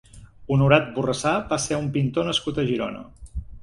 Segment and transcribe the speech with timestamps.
[0.55, 3.09] Honorat Borrassà va ser un pintor nascut a Girona.